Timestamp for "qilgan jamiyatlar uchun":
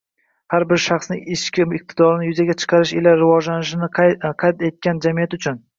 4.71-5.67